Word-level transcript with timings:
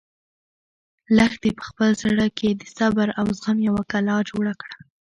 لښتې 1.17 1.49
په 1.57 1.63
خپل 1.69 1.89
زړه 2.01 2.27
کې 2.37 2.49
د 2.53 2.61
صبر 2.77 3.07
او 3.19 3.25
زغم 3.37 3.57
یوه 3.67 3.83
کلا 3.91 4.15
جوړه 4.29 4.53
کړه. 4.61 4.77